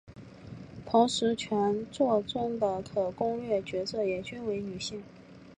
[0.83, 5.03] 同时全作中的可攻略角色也均为女性。